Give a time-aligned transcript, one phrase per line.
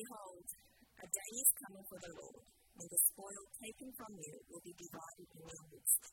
[0.00, 0.48] Behold,
[0.96, 2.40] a day is coming for the Lord,
[2.72, 6.04] when the spoil taken from you will be divided in your midst.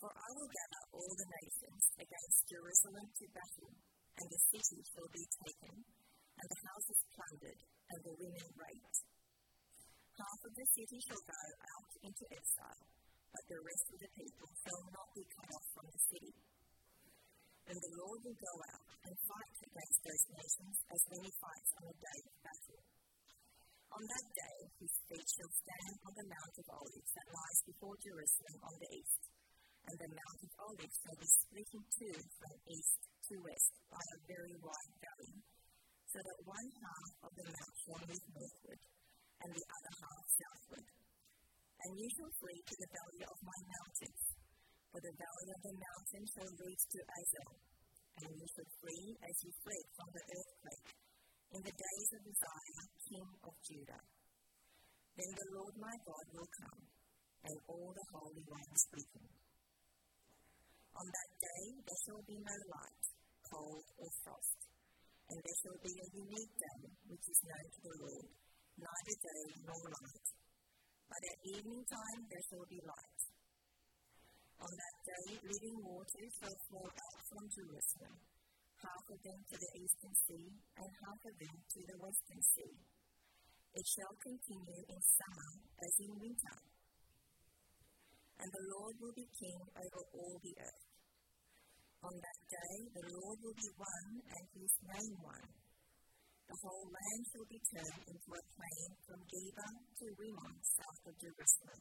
[0.00, 3.72] For I will gather all the nations against Jerusalem to battle,
[4.16, 8.98] and the city shall be taken, and the houses plundered, and the women raped.
[10.16, 12.84] Half of the city shall go out into exile,
[13.28, 16.32] but the rest of the people shall not be cut off from the city.
[17.66, 21.84] And the Lord will go out and fight against those nations as many fights on
[21.90, 22.82] a day of battle.
[23.90, 27.96] On that day, his feet shall stand on the Mount of Olives that lies before
[28.02, 29.22] Jerusalem on the east,
[29.86, 34.04] and the Mount of Olives shall be split in two from east to west by
[34.04, 35.34] a very wide valley,
[36.06, 38.80] so that one half of the mount shall move northward,
[39.42, 40.86] and the other half southward.
[41.82, 44.25] And you shall flee to the valley of my mountains,
[44.96, 47.52] for the valley of the mountain shall reach to Azal,
[48.16, 50.88] and you shall flee as you fled from the earthquake
[51.52, 54.04] in the days of Uzziah, king of Judah.
[55.20, 56.80] Then the Lord my God will come,
[57.44, 59.28] and all the holy ones with him.
[60.96, 63.04] On that day there shall be no light,
[63.52, 64.60] cold, or frost,
[65.28, 68.28] and there shall be a unique day which is known to the Lord,
[68.80, 70.26] neither day nor night.
[71.04, 73.35] But at evening time there shall be light.
[74.60, 78.16] On that day living waters shall flow out from Jerusalem
[78.86, 82.76] half of them to the eastern sea, and half of them to the western sea.
[83.76, 86.56] It shall continue in summer as in winter.
[88.36, 90.86] And the Lord will be king over all the earth.
[92.04, 95.48] On that day, the Lord will be one and his name one.
[96.46, 99.68] The whole land shall be turned into a plain from Geba
[99.98, 101.80] to Rimmon, south of Jerusalem.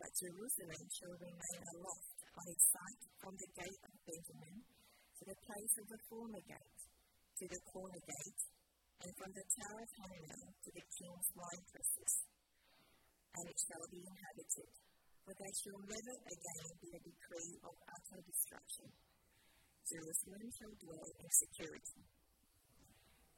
[0.00, 5.38] But Jerusalem shall remain aloft on its site from the gate of Benjamin to the
[5.44, 6.80] place of the former gate,
[7.36, 8.42] to the corner gate,
[9.04, 12.14] and from the tower of Hananel to the king's wine presses.
[13.36, 14.72] And it shall be inhabited,
[15.20, 18.88] for there shall never again be a decree of utter destruction.
[19.84, 22.02] Jerusalem shall dwell in security.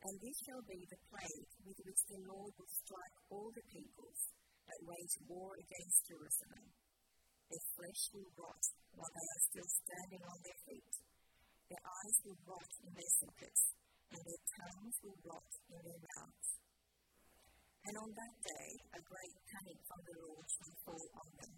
[0.02, 4.20] And this shall be the plague with which the Lord will strike all the peoples
[4.66, 6.66] that wage war against Jerusalem.
[7.48, 8.62] Their flesh will rot
[8.96, 10.92] while they are still standing on their feet
[11.72, 13.62] their eyes will rot in their sockets,
[14.12, 16.50] and their tongues will rot in their mouths.
[17.88, 21.56] And on that day, a great panic from the Lord shall fall on them,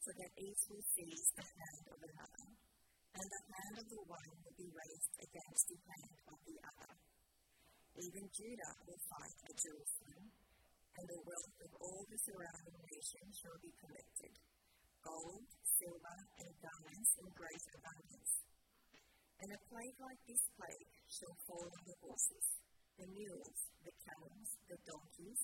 [0.00, 2.48] so that each will seize the hand of another,
[3.12, 6.92] and the hand of the one will be raised against the hand of the other.
[8.00, 10.24] Even Judah will fight at Jerusalem,
[10.98, 14.34] and the wealth of all the surrounding nations shall be collected.
[15.00, 18.32] Gold, silver, and garments in great abundance.
[19.42, 22.46] And a plague like this plague shall fall on the horses,
[22.94, 25.40] the mules, the camels, the donkeys,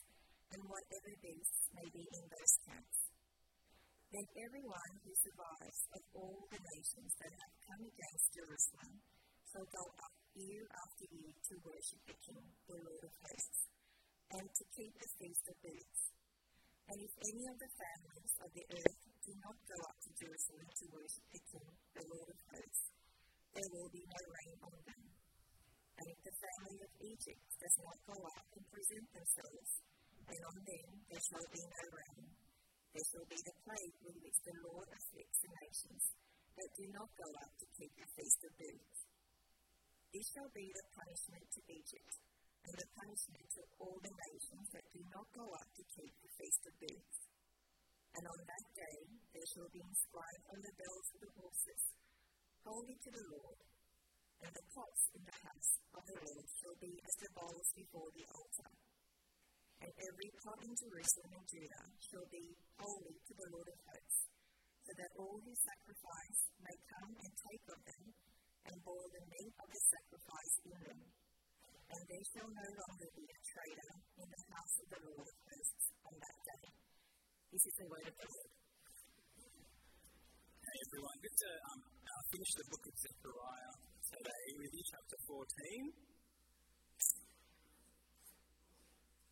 [0.55, 2.99] and whatever beasts may be in those camps.
[4.09, 8.93] Then everyone who survives of all the nations that have come against Jerusalem
[9.45, 13.78] shall go up year after year to worship the King, the Lord of hosts,
[14.37, 16.03] and to keep the Feast of Booths.
[16.89, 20.69] And if any of the families of the earth do not go up to Jerusalem
[20.69, 22.88] to worship the King, the Lord of hosts,
[23.53, 25.03] there will be no rain on them.
[25.99, 29.71] And if the family of Egypt does not go out and present themselves,
[30.28, 32.25] then on them there shall be no rain.
[32.93, 36.05] There shall be the plague with which the Lord afflicts the nations
[36.56, 39.00] that do not go up to keep the feast of booths.
[40.09, 42.12] This shall be the punishment to Egypt,
[42.67, 46.33] and the punishment to all the nations that do not go out to keep the
[46.35, 47.21] feast of booths.
[48.19, 48.99] And on that day
[49.31, 51.83] there shall be inscribed on the bells of the horses
[52.69, 53.59] holy to the Lord,
[54.45, 58.11] and the pots in the house of the Lord shall be as the bowls before
[58.13, 58.71] the altar.
[59.81, 62.45] And every pot in Jerusalem and Judah shall be
[62.77, 64.21] holy to the Lord of hosts,
[64.85, 68.05] so that all who sacrifice may come and take of them,
[68.69, 71.01] and boil the meat of the sacrifice in them.
[71.88, 75.38] And there shall no longer be a traitor in the house of the Lord of
[75.40, 76.69] hosts on that day.
[77.49, 78.52] This is the word of the Lord.
[80.69, 83.73] Hey everyone, good to um, uh, finish the book of Zechariah
[84.05, 85.40] today with you, chapter 14.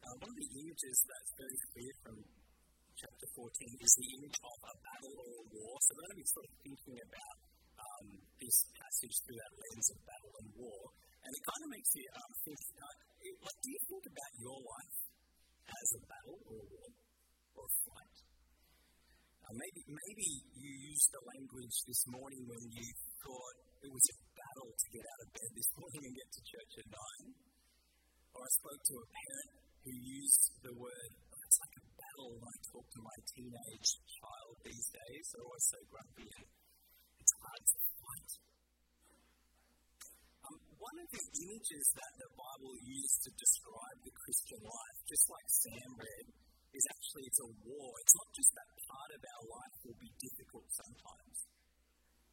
[0.00, 2.16] Uh, one of the images that's very clear from
[2.96, 5.76] chapter 14 is the image of a battle or a war.
[5.84, 7.36] So we're going to be sort of thinking about
[7.84, 8.06] um,
[8.40, 10.80] this passage through that lens of battle and war.
[11.26, 12.94] And it kind of makes you um, think, uh,
[13.42, 14.98] what do you think about your life
[15.66, 16.88] as a battle or a war
[17.58, 18.16] or a fight?
[19.42, 22.86] Uh, maybe, maybe you used the language this morning when you
[23.26, 26.42] thought it was a battle to get out of bed this morning and get to
[26.46, 27.34] church at 9.
[28.30, 29.50] Or I spoke to a parent
[29.82, 33.90] who use the word, oh, it's like a battle when I talk to my teenage
[34.14, 35.24] child these days.
[35.34, 36.46] They're always so grumpy and
[37.18, 38.30] it's hard to fight.
[40.86, 45.48] One of the images that the Bible uses to describe the Christian life, just like
[45.50, 46.26] Sam read,
[46.70, 47.90] is actually it's a war.
[48.06, 51.36] It's not just that part of our life will be difficult sometimes,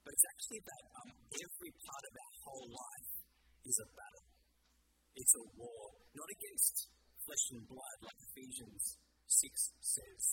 [0.05, 3.09] but it's actually that um, every part of our whole life
[3.65, 4.27] is a battle.
[5.17, 5.83] It's a war,
[6.13, 6.93] not against
[7.25, 9.01] flesh and blood like Ephesians
[9.33, 9.49] 6
[9.81, 10.25] says,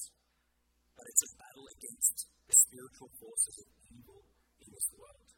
[0.92, 4.20] but it's a battle against the spiritual forces of evil
[4.60, 5.30] in this world.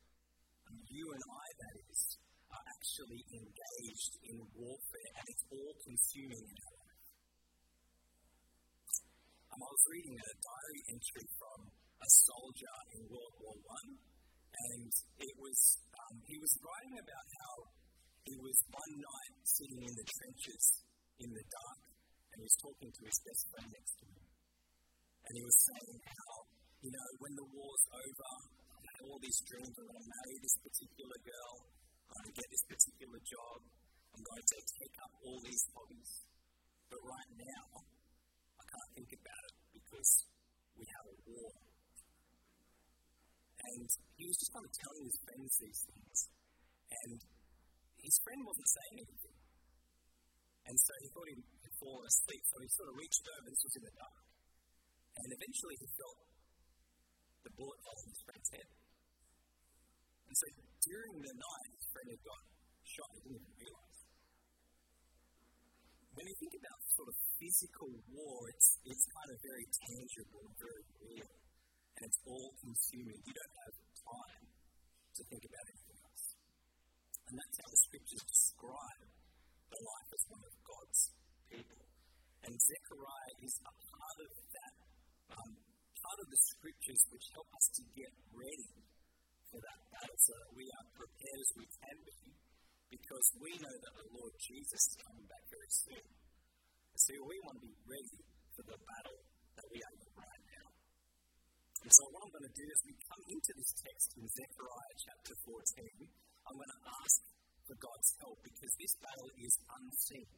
[0.67, 2.01] And you and I, that is,
[2.53, 6.49] are actually engaged in warfare, and it's all consuming.
[9.53, 14.93] Um, I was reading a diary entry from a soldier in World War One, and
[14.93, 15.59] it was
[15.97, 17.57] um, he was writing about how
[18.29, 20.65] he was one night sitting in the trenches
[21.21, 21.81] in the dark,
[22.33, 24.25] and he was talking to his best friend next to him,
[25.25, 26.33] and he was saying how
[26.85, 28.33] you know when the war's over,
[29.03, 29.75] all these dreams.
[29.75, 31.55] I'm going to marry this particular girl.
[32.13, 33.59] Going to get this particular job.
[34.13, 36.13] I'm going to take up all these hobbies.
[36.93, 40.11] But right now, I can't think about it because
[40.77, 41.53] we have a war.
[43.65, 43.89] And
[44.21, 46.19] he was just kind of telling his friends these things.
[46.93, 47.19] And
[47.97, 49.39] his friend wasn't saying anything.
[50.69, 51.49] And so he thought he'd
[51.81, 54.23] fallen asleep, so he sort of reached over, this was in the dark.
[55.19, 56.19] And eventually he felt
[57.43, 58.69] the bullet hole in his friend's head.
[60.29, 60.47] And so
[60.83, 62.43] during the night, his friend had got
[62.83, 64.01] shot and didn't even realise.
[66.13, 70.85] When you think about sort of physical war, it's, it's kind of very tangible, very
[71.01, 71.33] real,
[71.97, 73.19] and it's all consuming.
[73.23, 76.25] You don't have time to think about anything else.
[77.31, 79.03] And that's how the scriptures describe
[79.73, 81.01] the life as one of God's
[81.49, 81.83] people.
[82.43, 84.75] And Zechariah is a part of that,
[85.31, 88.92] um, part of the scriptures which help us to get ready
[89.53, 92.33] for that battle so we are prepared as we can be
[92.89, 96.09] because we know that the Lord Jesus is coming back very soon.
[96.97, 98.21] So we want to be ready
[98.53, 99.21] for the battle
[99.57, 100.69] that we are in right now.
[101.83, 104.97] And so what I'm going to do is we come into this text in Zechariah
[105.05, 106.05] chapter 14,
[106.49, 107.17] I'm going to ask
[107.65, 110.29] for God's help because this battle is unseen.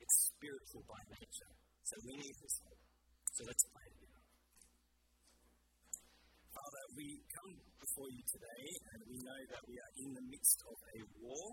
[0.00, 1.52] It's spiritual by nature.
[1.88, 2.80] So we need his help.
[3.36, 4.24] So let's pray together.
[6.54, 10.58] Father, we come before you today and we know that we are in the midst
[10.62, 11.46] of a war.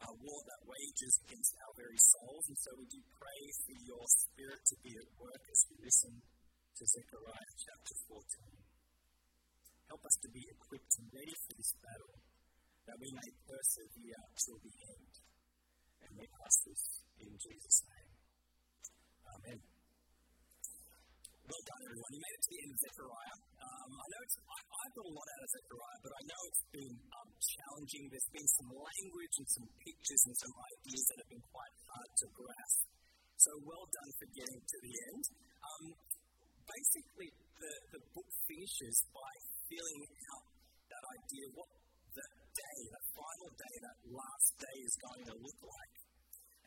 [0.00, 4.04] A war that wages against our very souls, and so we do pray for your
[4.08, 8.64] spirit to be at work as we listen to Zechariah chapter 14.
[9.92, 12.16] Help us to be equipped and ready for this battle,
[12.88, 15.12] that we may persevere till the end.
[16.00, 16.82] And we ask this
[17.20, 18.12] in Jesus' name.
[19.36, 19.79] Amen.
[21.50, 22.12] Well done, everyone.
[22.14, 23.36] You made it to the end of Zechariah.
[23.58, 26.64] Um, I know I, I've got a lot out of Zechariah, but I know it's
[26.70, 28.02] been um, challenging.
[28.06, 32.10] There's been some language and some pictures and some ideas that have been quite hard
[32.22, 32.82] to grasp.
[33.34, 35.24] So well done for getting to the end.
[35.58, 35.84] Um,
[36.70, 39.32] basically, the, the book finishes by
[39.66, 40.46] filling out
[40.86, 41.70] that idea what
[42.14, 46.09] the day, the final day, that last day is going to look like.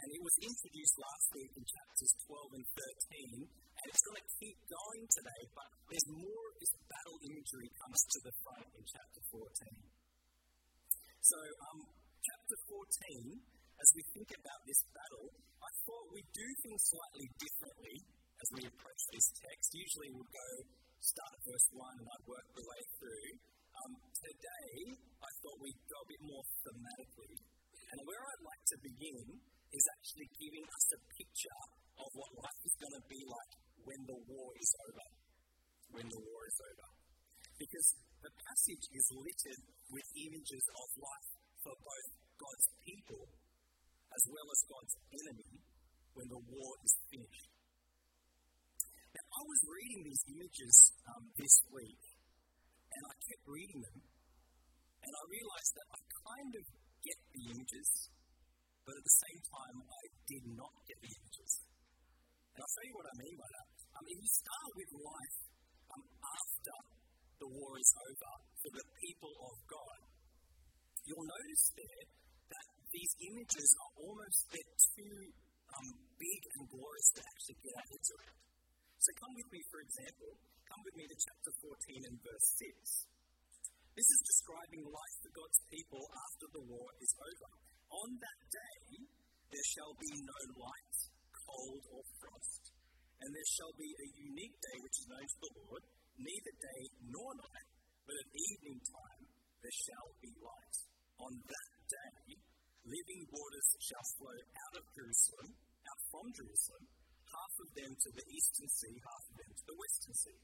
[0.04, 4.28] And it was introduced last week in chapters 12 and 13, and it's going to
[4.36, 8.84] keep going today, but there's more of this battle imagery comes to the front in
[8.84, 9.40] chapter 14.
[11.24, 11.80] So, um,
[12.20, 13.48] chapter 14,
[13.80, 17.96] as we think about this battle, I thought we'd do things slightly differently
[18.44, 19.72] as we approach this text.
[19.72, 20.50] Usually we'll go
[21.00, 23.28] start at verse 1 and I'd work the way through.
[23.72, 27.40] Um, today, I thought we'd go a bit more thematically.
[27.96, 29.28] And where I'd like to begin
[29.74, 31.62] is actually giving us a picture
[31.98, 33.54] of what life is going to be like
[33.84, 35.08] when the war is over.
[35.98, 36.90] When the war is over.
[37.58, 37.88] Because
[38.22, 41.30] the passage is littered with images of life
[41.66, 43.24] for both God's people
[44.14, 45.54] as well as God's enemy
[46.14, 47.50] when the war is finished.
[49.14, 50.76] Now, I was reading these images
[51.10, 52.02] um, this week,
[52.94, 56.66] and I kept reading them, and I realized that I kind of
[57.02, 57.90] get the images,
[58.84, 61.52] but at the same time, I did not get the images.
[62.54, 63.68] And I'll show you what I mean by that.
[63.96, 65.38] I mean, you start with life
[65.94, 66.76] um, after
[67.40, 70.00] the war is over for the people of God,
[71.04, 72.04] you'll notice there
[72.52, 75.18] that these images are almost they're too
[75.74, 75.88] um,
[76.20, 78.40] big and glorious to actually get our heads around.
[79.00, 80.32] So come with me, for example,
[80.70, 83.14] come with me to chapter 14 and verse 6.
[83.94, 87.63] This is describing life for God's people after the war is over.
[87.94, 89.06] On that day,
[89.54, 90.98] there shall be no light,
[91.30, 92.64] cold, or frost.
[93.22, 95.84] And there shall be a unique day which is known to the Lord,
[96.18, 97.70] neither day nor night,
[98.02, 99.24] but at evening time
[99.62, 100.78] there shall be light.
[101.22, 102.36] On that day,
[102.82, 106.86] living waters shall flow out of Jerusalem, out from Jerusalem,
[107.30, 110.42] half of them to the eastern sea, half of them to the western sea.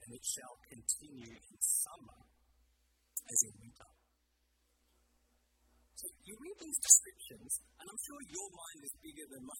[0.00, 3.99] And it shall continue in summer as in winter.
[6.24, 9.59] You read these descriptions, and I'm sure your mind is bigger than mine,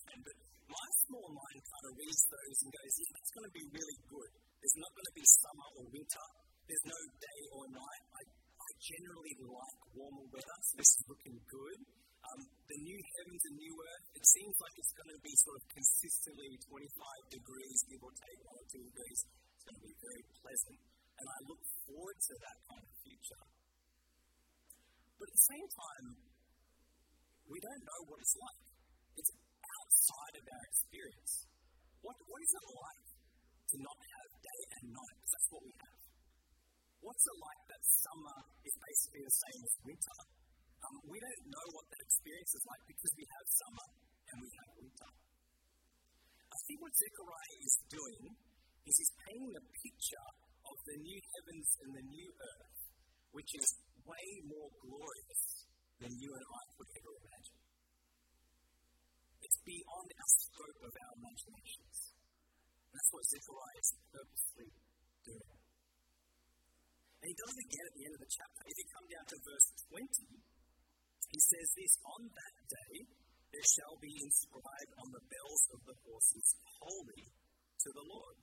[32.50, 33.06] What, what is it like
[33.70, 35.16] to not have day and night?
[35.22, 36.00] Because that's what we have.
[37.00, 40.18] What's it like that summer is basically the same as winter?
[40.80, 43.86] Um, we don't know what that experience is like because we have summer
[44.30, 45.10] and we have winter.
[46.50, 48.24] I think what Zechariah is doing
[48.82, 50.28] is he's painting a picture
[50.66, 52.78] of the new heavens and the new earth,
[53.30, 53.68] which is
[54.02, 55.42] way more glorious
[56.02, 57.60] than you and I could ever imagine.
[59.38, 62.09] It's beyond our scope of our imaginations.
[62.90, 64.68] That's what Zechariah is purposely
[65.24, 65.60] doing.
[67.20, 68.60] And he does it again at the end of the chapter.
[68.64, 70.40] If you come down to verse 20,
[71.30, 72.96] he says this On that day
[73.52, 76.46] there shall be inscribed on the bells of the horses,
[76.80, 78.38] Holy to the Lord.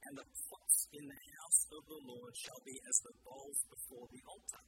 [0.00, 4.06] And the pots in the house of the Lord shall be as the bowls before
[4.08, 4.64] the altar.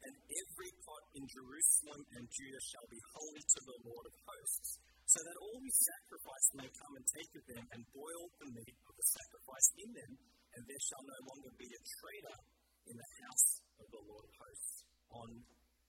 [0.00, 4.80] And every pot in Jerusalem and Judah shall be holy to the Lord of hosts,
[5.10, 8.78] so that all who sacrifice may come and take of them and boil the meat
[8.86, 10.12] of the sacrifice in them,
[10.54, 12.38] and there shall no longer be a traitor
[12.86, 13.48] in the house
[13.82, 15.28] of the Lord of hosts on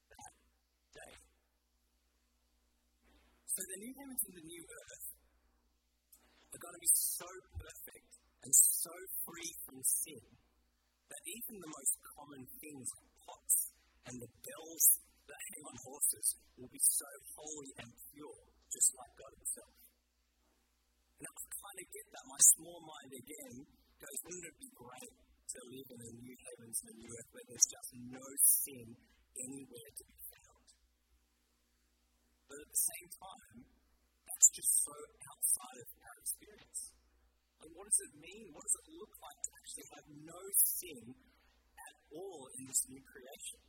[0.10, 0.34] that
[0.98, 1.13] day.
[3.46, 5.06] So the new heavens and the new earth
[6.58, 7.30] are going to be so
[7.62, 8.12] perfect
[8.42, 10.25] and so free from sin
[11.13, 12.90] that even the most common things
[13.22, 13.58] pots
[14.10, 14.86] and the bells
[15.30, 19.75] that hang on horses will be so holy and pure, just like God Himself.
[21.22, 22.25] And I kind of get that.
[22.25, 23.56] My small mind again
[24.01, 27.30] goes, wouldn't it be great to live in a new heavens and a new earth
[27.30, 28.88] where there's just no sin
[29.38, 30.68] anywhere to be found?
[32.50, 33.58] But at the same time,
[34.25, 34.96] that's just so
[35.30, 36.82] outside of our experience.
[37.62, 38.46] And what does it mean?
[38.58, 41.04] What does it look like to actually have no sin
[41.78, 43.62] at all in this new creation?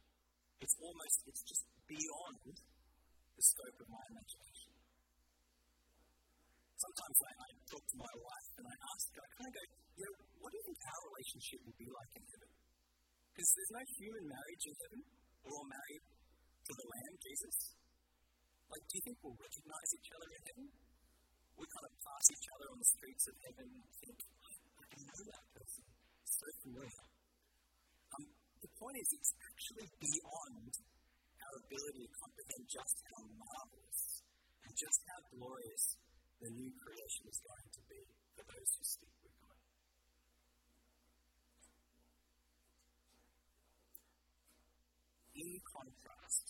[0.65, 4.52] It's almost, it's just beyond the scope of my imagination.
[6.83, 9.65] Sometimes I, I talk to my wife and I ask her, I kind of go,
[9.95, 12.51] you know, what do you think our relationship will be like in heaven?
[13.31, 15.01] Because there's no human marriage in heaven.
[15.47, 16.05] We're all married
[16.67, 17.57] to the Lamb, Jesus.
[18.67, 20.67] Like, do you think we'll recognize each other in heaven?
[21.55, 24.19] We kind of pass each other on the streets of heaven and think,
[24.83, 25.83] I know that person.
[25.87, 27.05] It's so familiar
[28.17, 28.25] um,
[28.59, 30.73] The point is, it's actually beyond
[31.47, 34.01] our ability to comprehend just how marvelous
[34.67, 35.85] and just how glorious
[36.43, 38.03] the new creation is going to be
[38.35, 39.63] for those who stick with God.
[45.39, 46.45] In contrast,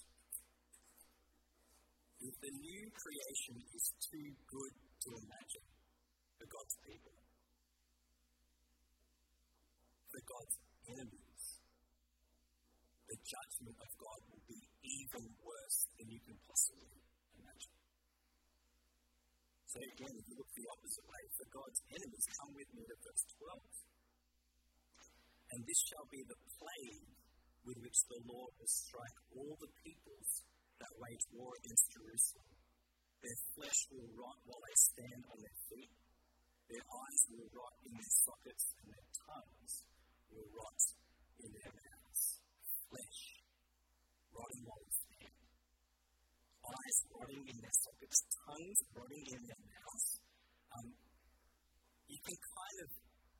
[2.24, 5.68] if the new creation is too good to imagine
[6.40, 7.16] for God's people,
[10.08, 10.56] for God's
[10.88, 11.44] enemies,
[13.12, 17.01] the judgment of God will be even worse than you can possibly.
[19.72, 22.96] So again, if you look the opposite way, for God's enemies, come with me to
[23.00, 23.56] verse 12.
[25.52, 27.08] And this shall be the plague
[27.64, 30.30] with which the Lord will strike all the peoples
[30.76, 32.52] that wage war against Jerusalem.
[33.24, 35.94] Their flesh will rot while they stand on their feet.
[36.68, 39.72] Their eyes will rot in their sockets, and their tongues
[40.28, 40.80] will rot
[41.40, 41.92] in their mouths
[42.92, 43.20] flesh,
[44.36, 45.36] rotting while we stand.
[46.60, 49.61] Eyes rotting in their sockets, tongues rotting in their
[52.22, 52.88] can kind of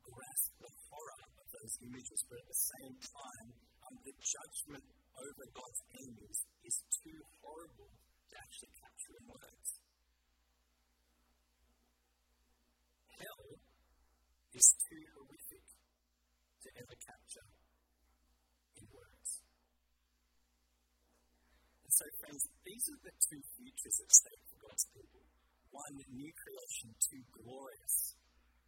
[0.03, 3.47] grasp the horror of those images, but at the same time,
[3.87, 4.85] um, the judgment
[5.15, 9.69] over God's enemies is too horrible to actually capture in words.
[13.23, 13.47] Hell
[14.51, 15.65] is too horrific
[16.63, 17.47] to ever capture
[18.75, 19.29] in words.
[21.87, 24.63] And so, friends, these are the two futures at stake for God.
[24.73, 25.21] God's people.
[25.69, 28.17] One new creation too glorious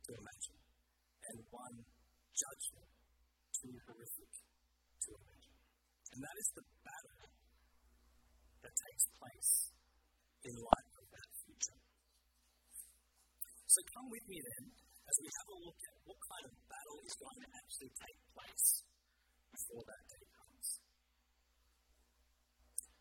[0.06, 0.60] to imagine,
[1.34, 1.78] and one
[2.30, 2.90] judgment
[3.58, 4.32] too horrific
[5.02, 5.58] to imagine.
[6.14, 7.26] And that is the battle
[8.62, 9.52] that takes place
[10.46, 11.80] in light of that future.
[13.66, 14.64] So come with me then
[15.10, 18.20] as we have a look at what kind of battle is going to actually take
[18.30, 18.68] place
[19.54, 20.68] before that day comes.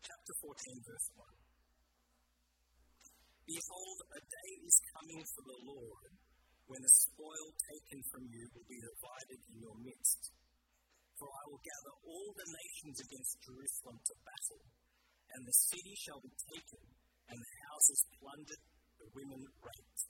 [0.01, 1.45] Chapter 14, verse 1.
[3.45, 6.11] Behold, a day is coming for the Lord
[6.65, 10.33] when the spoil taken from you will be divided in your midst.
[11.15, 14.63] For I will gather all the nations against Jerusalem to battle,
[15.31, 16.83] and the city shall be taken,
[17.29, 18.63] and the houses plundered,
[18.99, 20.01] the women raped.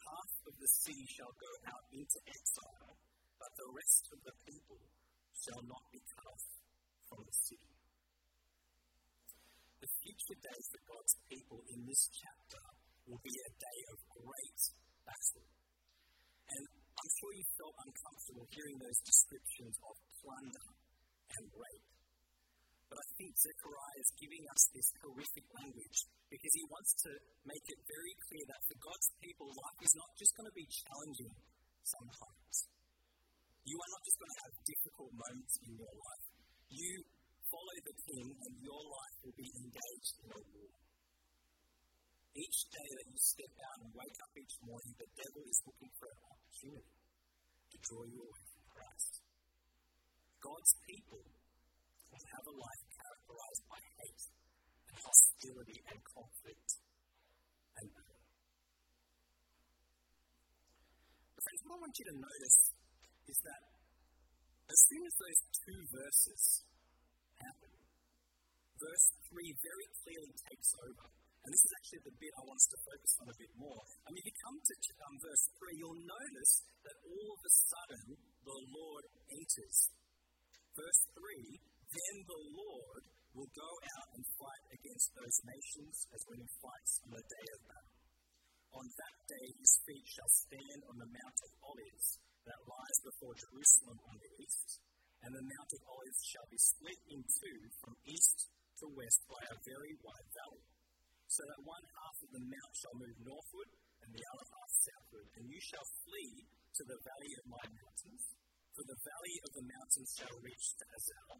[0.00, 2.94] Half of the city shall go out into exile,
[3.36, 4.80] but the rest of the people
[5.44, 6.46] shall not be cut off
[7.10, 7.74] from the city.
[9.80, 12.64] The future days for God's people in this chapter
[13.08, 14.60] will be a day of great
[15.04, 15.59] battle.
[16.50, 20.66] And I'm sure you felt uncomfortable hearing those descriptions of plunder
[21.30, 21.88] and rape.
[22.90, 27.10] But I think Zechariah is giving us this horrific language because he wants to
[27.46, 30.66] make it very clear that for God's people, life is not just going to be
[30.66, 31.32] challenging
[31.86, 32.56] sometimes.
[33.62, 36.26] You are not just going to have difficult moments in your life.
[36.66, 36.92] You
[37.46, 40.74] follow the King, and your life will be engaged in a war.
[42.30, 45.92] Each day that you step out and wake up each morning, the devil is looking
[45.98, 46.98] for an opportunity
[47.70, 49.22] to draw you away from Christ.
[50.42, 51.22] God's people
[52.10, 54.24] will have a life characterized by hate
[54.90, 56.70] and hostility and conflict
[57.78, 58.22] and battle.
[61.38, 62.58] Friends, what I want you to notice
[63.30, 63.62] is that
[64.70, 66.42] as soon as those two verses
[67.38, 67.74] happen,
[68.74, 71.19] verse 3 very clearly takes over.
[71.40, 73.80] And this is actually the bit I want us to focus on a bit more.
[74.04, 74.74] I mean, if you come to
[75.08, 76.52] um, verse 3, you'll notice
[76.84, 78.04] that all of a sudden
[78.44, 79.78] the Lord enters.
[80.76, 86.44] Verse 3 Then the Lord will go out and fight against those nations as when
[86.44, 87.96] he fights on the day of battle.
[88.70, 92.08] On that day his feet shall stand on the Mount of Olives
[92.46, 94.68] that lies before Jerusalem on the east,
[95.24, 98.38] and the Mount of Olives shall be split in two from east
[98.80, 100.64] to west by a very wide valley,
[101.30, 103.70] so that one half of the mount shall move northward
[104.02, 106.42] and the other half southward, and you shall flee
[106.74, 108.22] to the valley of my mountains,
[108.74, 111.38] for the valley of the mountains shall reach to Azal,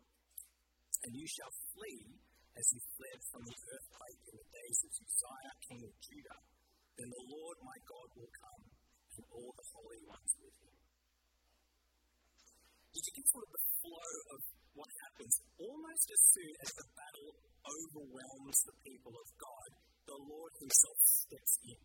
[1.02, 2.06] and you shall flee
[2.54, 6.40] as you fled from the earthquake in the days of Uzziah, king of Judah.
[6.94, 8.64] Then the Lord my God will come,
[9.16, 10.76] and all the holy ones with him.
[12.94, 14.40] Did you get sort of the flow of
[14.74, 15.34] what happens?
[15.58, 17.30] Almost as soon as the battle
[17.64, 19.68] overwhelms the people of God,
[20.08, 21.80] the Lord himself steps in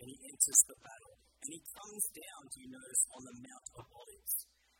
[0.00, 1.14] and he enters the battle.
[1.44, 4.34] And he comes down, do you notice, on the Mount of Olives.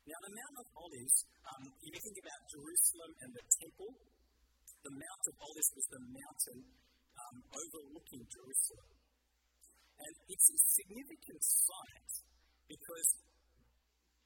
[0.04, 1.16] Now, the Mount of Olives,
[1.48, 3.90] um, if you think about Jerusalem and the temple,
[4.84, 6.60] the Mount of Olives was the mountain
[7.14, 8.90] um, overlooking Jerusalem.
[9.94, 12.14] And it's a significant site
[12.68, 13.08] because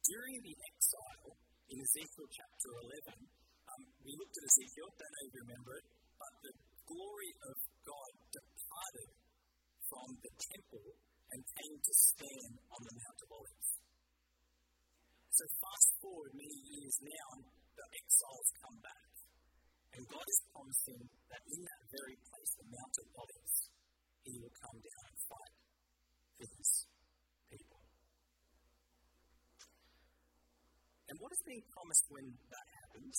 [0.09, 1.31] during the exile
[1.68, 2.71] in Ezekiel chapter
[3.14, 3.29] 11,
[3.68, 5.87] um, we looked at Ezekiel, don't know if you remember it,
[6.88, 9.11] glory of God departed
[9.88, 10.88] from the temple
[11.29, 13.70] and came to stand on the Mount of Olives.
[15.29, 17.29] So fast forward many years now,
[17.77, 19.12] the exiles come back.
[19.94, 23.57] And God is promising that in that very place, the Mount of Olives,
[24.24, 25.55] He will come down and fight
[26.38, 26.70] for His
[27.48, 27.81] people.
[31.09, 33.16] And what is being promised when that happens?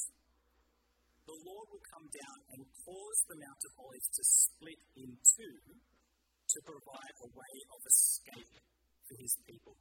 [1.30, 5.58] The Lord will come down and cause the Mount of Olives to split in two
[5.78, 8.58] to provide a way of escape
[9.06, 9.78] for His people.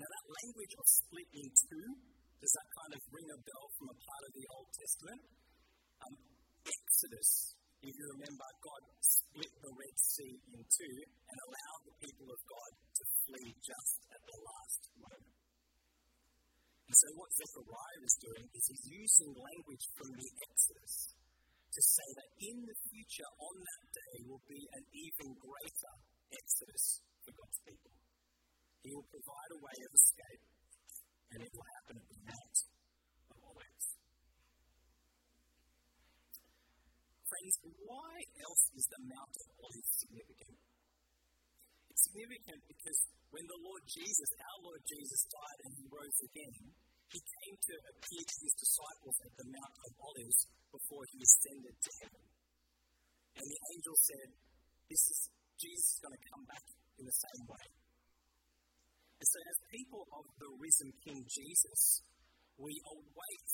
[0.00, 1.86] Now, that language of split in two,
[2.40, 5.22] does that kind of ring a bell from a part of the Old Testament?
[6.00, 6.14] Um,
[6.64, 7.30] Exodus,
[7.84, 12.40] if you remember, God split the Red Sea in two and allowed the people of
[12.48, 15.28] God to flee just at the last moment.
[16.84, 20.94] And so, what Zechariah is doing is he's using language from the Exodus
[21.74, 25.94] to say that in the future, on that day, will be an even greater
[26.30, 27.94] Exodus for God's people.
[28.84, 30.44] He will provide a way of escape,
[31.34, 32.56] and it will happen at the Mount
[33.32, 33.86] of Olives.
[37.24, 40.73] Friends, why else is the Mount of Olives significant?
[42.14, 43.00] Significant because
[43.34, 46.54] when the Lord Jesus, our Lord Jesus, died and he rose again,
[47.10, 51.74] he came to appear to his disciples at the Mount of Olives before he ascended
[51.74, 52.24] to heaven.
[53.34, 54.28] And the angel said,
[54.86, 55.18] This is
[55.58, 56.66] Jesus is going to come back
[57.02, 57.66] in the same way.
[59.18, 61.98] And so, as people of the risen King Jesus,
[62.62, 63.50] we await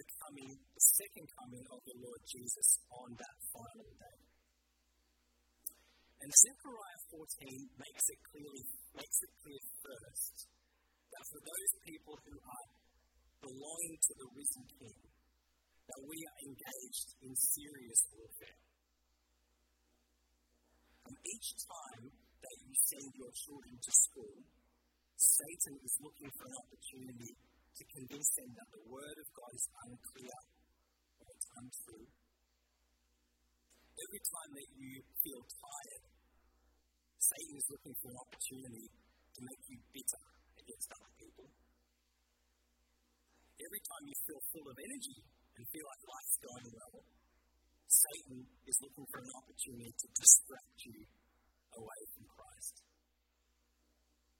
[0.00, 4.35] the coming, the second coming of the Lord Jesus on that final day.
[6.20, 8.64] And Zechariah 14 makes it clearly
[8.96, 10.36] makes it clear first
[11.12, 12.68] that for those people who are
[13.44, 15.00] belonging to the risen King,
[15.86, 18.60] that we are engaged in serious warfare.
[21.06, 24.36] And each time that you send your children to school,
[25.14, 27.32] Satan is looking for an opportunity
[27.76, 30.38] to convince them that the Word of God is unclear
[31.22, 32.08] or it's untrue.
[33.96, 34.92] Every time that you
[35.24, 36.04] feel tired,
[37.16, 40.24] Satan is looking for an opportunity to make you bitter
[40.60, 41.48] against other people.
[43.56, 45.18] Every time you feel full of energy
[45.56, 46.96] and feel like life's going well,
[47.88, 50.98] Satan is looking for an opportunity to distract you
[51.72, 52.74] away from Christ.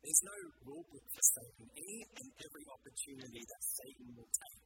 [0.04, 0.38] There's no
[0.68, 1.64] rule book for Satan.
[1.72, 4.64] Any and every opportunity that Satan will take,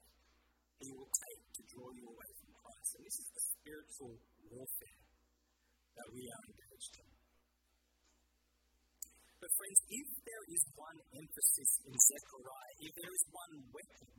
[0.82, 2.94] he will take to draw you away from Christ.
[2.94, 4.14] And this is the spiritual
[4.46, 5.00] warfare
[5.98, 7.10] that we are engaged in.
[9.40, 14.10] But, friends, if there is one emphasis in Zechariah, if there is one weapon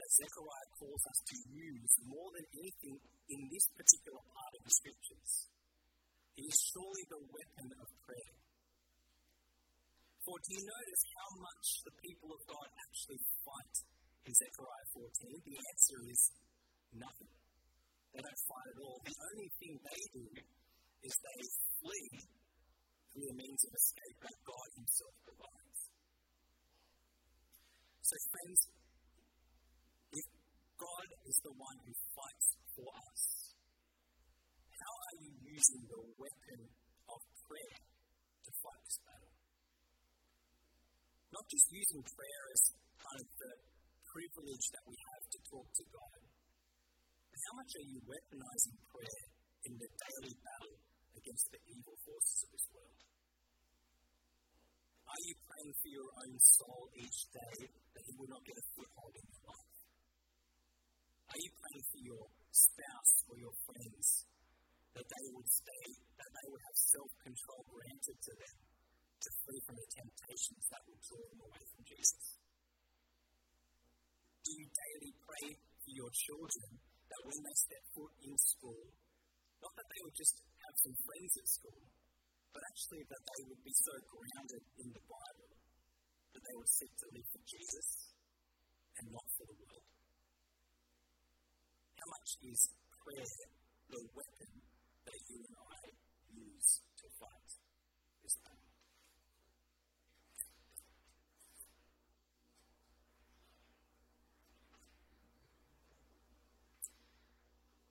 [0.00, 4.74] that Zechariah calls us to use more than anything in this particular part of the
[4.80, 5.32] scriptures,
[6.40, 8.36] it is surely the weapon of prayer.
[10.24, 13.76] For do you notice how much the people of God actually fight
[14.24, 15.36] in Zechariah 14?
[15.36, 16.20] The answer is
[16.94, 17.32] nothing.
[18.10, 18.98] They don't fight at all.
[19.06, 20.26] The only thing they do
[21.06, 21.40] is they
[21.78, 22.10] flee
[23.10, 25.80] through the means of escape that God Himself provides.
[28.02, 28.60] So, friends,
[30.10, 30.26] if
[30.74, 33.22] God is the one who fights for us,
[34.74, 36.60] how are you using the weapon
[37.06, 39.34] of prayer to fight this battle?
[41.30, 42.62] Not just using prayer as
[42.98, 43.52] kind of the
[44.10, 46.18] privilege that we have to talk to God,
[47.50, 49.24] how much are you weaponizing prayer
[49.66, 50.76] in the daily battle
[51.14, 53.00] against the evil forces of this world?
[55.10, 58.66] Are you praying for your own soul each day that you will not get a
[58.78, 59.74] foothold in your life?
[61.30, 64.06] Are you praying for your spouse or your friends
[64.94, 65.86] that they would stay,
[66.18, 68.56] that they would have self control granted to them
[69.20, 72.24] to flee from the temptations that would draw them away from Jesus?
[74.46, 78.86] Do you daily pray for your children that when they step foot in school,
[79.58, 81.82] not that they would just have some friends at school,
[82.54, 85.50] but actually that they would be so grounded in the Bible
[86.30, 87.88] that they would seek to live for Jesus
[89.02, 89.86] and not for the world?
[91.98, 92.60] How much is
[92.94, 93.26] prayer
[93.90, 94.52] the weapon
[95.04, 95.82] that you and I
[96.30, 97.50] use to fight
[98.22, 98.70] this battle?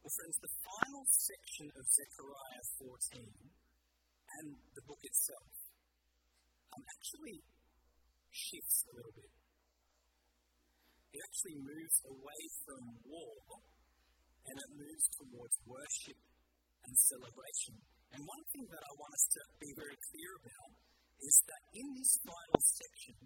[0.10, 5.54] Friends, the final section of Zechariah 14 and the book itself
[6.74, 7.46] um, actually
[8.34, 9.30] shifts a little bit.
[11.14, 13.62] It actually moves away from war
[14.50, 16.18] and it moves towards worship
[16.90, 17.78] and celebration.
[18.10, 20.74] And one thing that I want us to be very clear about
[21.22, 23.18] is that in this final section,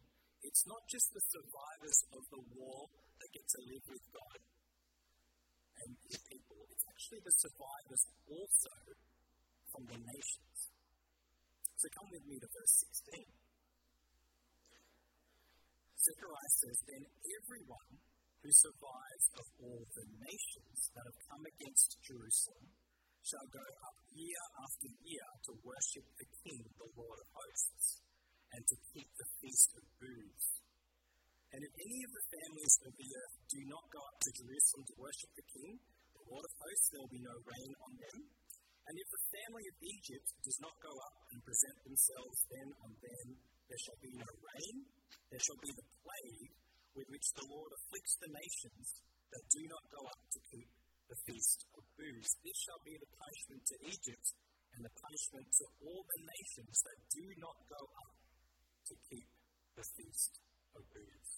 [0.43, 4.52] it's not just the survivors of the war that get to live with God
[5.81, 8.75] and his people, it's actually the survivors also
[9.73, 10.57] from the nations.
[11.79, 12.75] So come with me to verse
[13.11, 13.25] 16.
[16.03, 17.03] Zechariah says, Then
[17.43, 17.93] everyone
[18.43, 22.67] who survives of all the nations that have come against Jerusalem
[23.23, 28.03] shall go up year after year to worship the King, the Lord of hosts,
[28.51, 30.62] and to keep the feast of booths.
[31.53, 34.83] And if any of the families of the earth do not go up to Jerusalem
[34.89, 35.71] to worship the King,
[36.17, 38.17] the Lord of hosts, there will be no rain on them,
[38.83, 42.91] and if the family of Egypt does not go up and present themselves then on
[42.99, 43.27] them,
[43.69, 44.75] there shall be no rain,
[45.29, 46.51] there shall be the plague
[46.97, 48.85] with which the Lord afflicts the nations
[49.31, 50.69] that do not go up to keep
[51.05, 52.33] the feast of booths.
[52.43, 54.27] This shall be the punishment to Egypt
[54.73, 58.13] and the punishment to all the nations that do not go up
[58.89, 59.29] to keep
[59.77, 60.33] the feast
[60.81, 61.33] booths.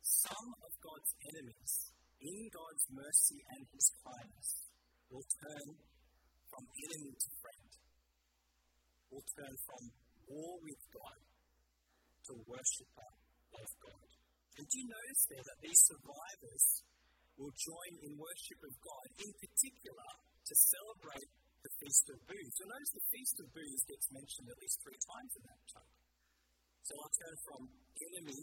[0.00, 4.50] Some of God's enemies in God's mercy and His kindness,
[5.12, 5.66] will turn
[6.50, 7.70] from enemy to friend,
[9.12, 9.82] will turn from
[10.26, 11.20] war with God
[12.26, 13.10] to worshipper
[13.54, 14.08] of God.
[14.56, 16.66] And do you notice there that these survivors
[17.36, 21.30] will join in worship of God, in particular to celebrate
[21.66, 22.54] the Feast of Booths.
[22.62, 25.90] You'll notice the Feast of Booths gets mentioned at least three times in that chunk.
[26.86, 28.42] So I'll turn from enemy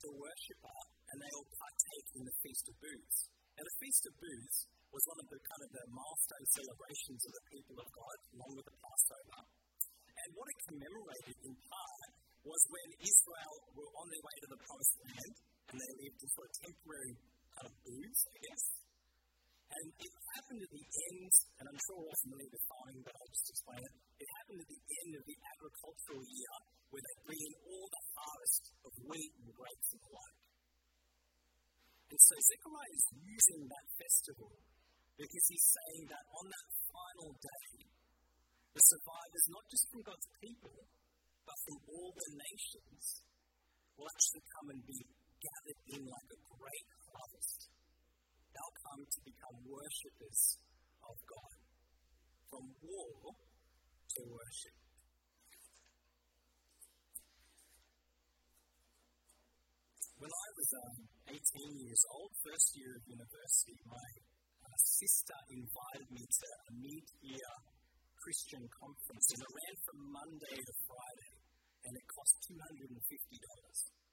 [0.00, 0.78] to worshipper,
[1.12, 3.18] and they all partake in the Feast of Booths.
[3.60, 7.32] Now, the Feast of Booths was one of the kind of the milestone celebrations of
[7.36, 9.40] the people of God, along with the Passover.
[10.24, 12.10] And what it commemorated in part
[12.48, 15.34] was when Israel were on their way to the Promised Land,
[15.68, 17.14] and they lived in sort of temporary
[17.52, 18.64] kind of booths, I guess.
[19.74, 23.14] And it happened at the end, and I'm sure we're all familiar with farming, but
[23.18, 23.94] I'll just explain it.
[24.22, 26.54] It happened at the end of the agricultural year
[26.94, 30.38] where they bring in all the harvest of wheat and grapes and the like.
[32.14, 34.52] And so Zechariah is using that festival
[35.18, 37.70] because he's saying that on that final day,
[38.74, 40.76] the survivors, not just from God's people,
[41.42, 43.04] but from all the nations,
[43.98, 44.98] will actually come and be
[45.42, 47.73] gathered in like a great harvest.
[48.54, 50.62] They'll come to become worshippers
[51.02, 51.54] of God.
[52.46, 54.76] From war to worship.
[60.14, 60.96] When I was um,
[61.34, 64.08] 18 years old, first year of university, my
[64.62, 67.52] uh, sister invited me to a mid-year
[68.22, 71.34] Christian conference, and it ran from Monday to Friday,
[71.84, 74.03] and it cost $250.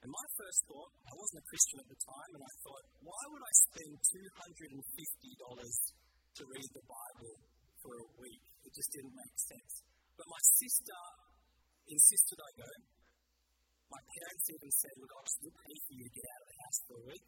[0.00, 3.22] And my first thought, I wasn't a Christian at the time, and I thought, why
[3.28, 7.34] would I spend $250 to read the Bible
[7.84, 8.44] for a week?
[8.64, 9.72] It just didn't make sense.
[10.16, 11.00] But my sister
[11.84, 12.70] insisted I go.
[13.92, 16.58] My parents even said, look, I'll still pay for you to get out of the
[16.64, 17.26] house for a week.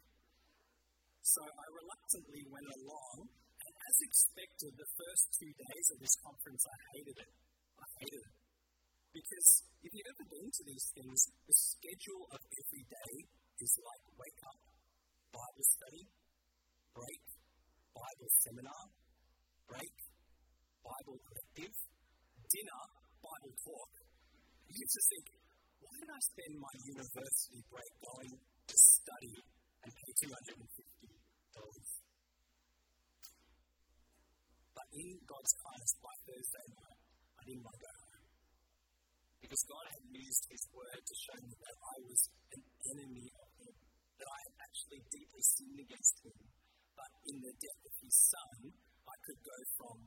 [1.23, 6.63] So I reluctantly went along, and as expected, the first two days of this conference,
[6.65, 7.31] I hated it.
[7.77, 8.35] I hated it.
[9.13, 9.49] Because
[9.85, 11.19] if you've ever been to these things,
[11.83, 13.13] schedule of every day
[13.59, 14.55] is like wake up,
[15.35, 16.07] Bible study,
[16.95, 17.23] break,
[17.91, 18.83] Bible seminar,
[19.67, 19.91] break,
[20.79, 21.75] Bible collective,
[22.47, 22.83] dinner,
[23.19, 23.91] Bible talk.
[24.71, 25.27] You just think,
[25.83, 29.35] why did I spend my university break going to study
[29.83, 30.55] and pay $250?
[34.71, 36.99] But in God's kindness, by Thursday night,
[37.35, 38.02] I didn't want to go
[39.43, 42.21] because God had used His word to show me that I was
[42.55, 43.75] an enemy of Him,
[44.15, 46.39] that I had actually deeply sinned against Him.
[46.95, 48.57] But in the death of His Son,
[49.03, 49.97] I could go from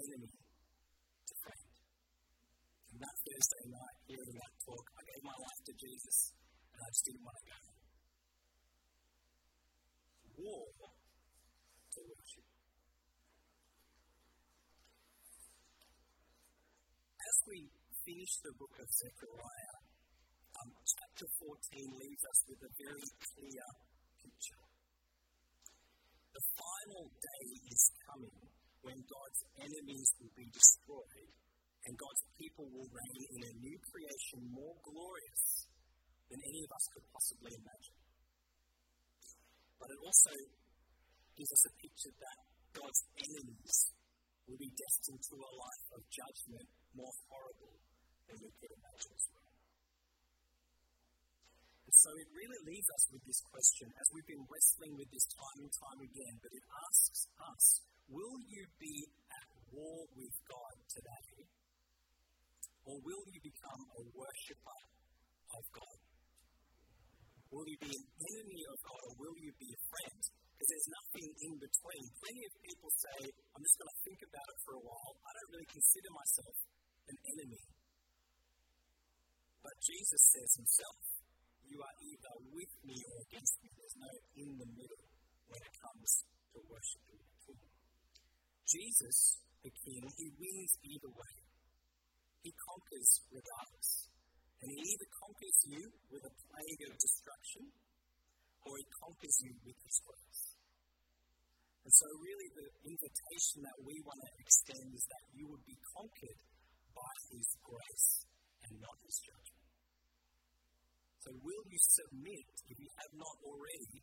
[0.00, 1.68] enemy to friend.
[2.88, 6.16] And that Thursday night, hearing that talk, I gave my life to Jesus,
[6.72, 7.60] and I just didn't want to go.
[10.40, 12.46] War to worship.
[17.16, 17.58] As we
[18.06, 19.76] finish the book of Zechariah,
[20.62, 21.58] um, chapter 14
[21.98, 23.66] leaves us with a very clear
[24.22, 24.62] picture.
[26.30, 28.38] The final day is coming
[28.86, 31.30] when God's enemies will be destroyed
[31.82, 35.66] and God's people will reign in a new creation more glorious
[36.30, 37.98] than any of us could possibly imagine.
[39.82, 40.34] But it also
[41.34, 42.38] gives us a picture that
[42.70, 43.76] God's enemies
[44.46, 47.74] will be destined to a life of judgment more horrible
[48.26, 49.54] than we could imagine as well.
[51.86, 55.26] And so it really leaves us with this question as we've been wrestling with this
[55.30, 57.64] time and time again, but it asks us
[58.10, 61.26] will you be at war with God today?
[62.86, 64.80] Or will you become a worshipper
[65.58, 65.98] of God?
[67.50, 70.20] Will you be an enemy of God or will you be a friend?
[70.54, 72.04] Because there's nothing in between.
[72.22, 75.14] Plenty of people say, I'm just going to think about it for a while.
[75.18, 76.54] I don't really consider myself
[77.10, 77.62] an enemy
[79.66, 80.98] but Jesus says himself,
[81.66, 83.68] You are either with me or against me.
[83.74, 83.98] There's
[84.74, 86.10] when it comes
[86.52, 87.62] to worshiping the King.
[88.66, 89.18] Jesus,
[89.62, 91.34] the King, he wins either way.
[92.42, 93.90] He conquers regardless.
[94.62, 97.64] And he either conquers you with a plague of destruction
[98.66, 100.42] or he conquers you with his grace.
[101.86, 105.78] And so, really, the invitation that we want to extend is that you would be
[105.94, 106.40] conquered
[106.90, 108.10] by his grace
[108.66, 109.70] and not his judgment.
[111.22, 114.02] So, will you submit, if you have not already,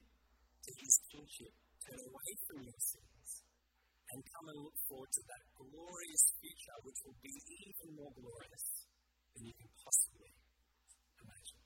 [0.63, 1.53] to his kingship?
[1.83, 3.29] Turn away from your sins
[4.13, 8.65] and come and look forward to that glorious future, which will be even more glorious
[9.35, 10.31] than you can possibly
[11.19, 11.61] imagine.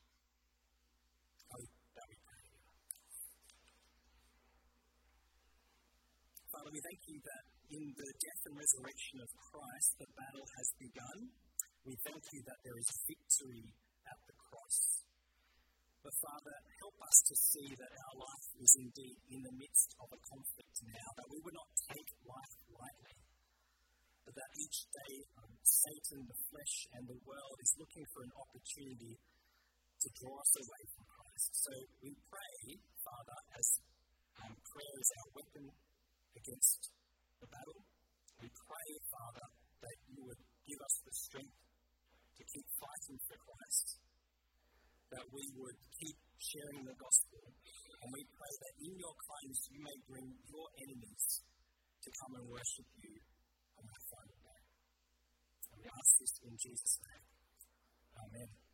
[1.54, 2.42] Oh, that we pray
[6.48, 10.68] Father, we thank you that in the death and resurrection of Christ, the battle has
[10.80, 11.20] begun.
[11.84, 13.68] We thank you that there is victory.
[16.08, 20.08] But Father, help us to see that our life is indeed in the midst of
[20.08, 23.16] a conflict now, that we would not take life lightly,
[24.24, 28.32] but that each day um, Satan, the flesh, and the world is looking for an
[28.40, 31.50] opportunity to draw us away from Christ.
[31.60, 32.56] So we pray,
[33.04, 33.68] Father, as
[34.48, 35.66] um, prayer is our weapon
[36.40, 36.88] against
[37.44, 37.84] the battle,
[38.40, 39.48] we pray, Father,
[39.84, 40.40] that you would
[40.72, 41.60] give us the strength
[42.40, 44.07] to keep fighting for Christ,
[45.12, 49.80] that we would keep sharing the gospel, and we pray that in your kindness you
[49.82, 51.26] may bring your enemies
[52.04, 53.14] to come and worship you
[53.80, 54.62] on that final day.
[55.72, 57.26] And we ask this in Jesus' name.
[58.18, 58.67] Amen.